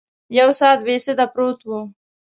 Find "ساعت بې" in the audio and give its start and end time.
0.59-0.95